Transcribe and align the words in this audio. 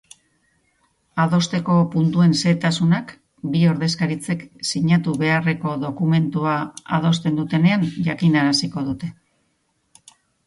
Adosteko 1.23 1.73
puntuen 1.95 2.31
xehetasunak 2.39 3.11
bi 3.55 3.61
ordezkaritzek 3.73 4.41
sinatu 4.71 5.13
beharreko 5.23 5.75
dokumentua 5.83 6.55
adosten 6.99 7.37
dutenean 7.43 7.85
jakinaraziko 8.09 8.85
dute. 8.89 9.11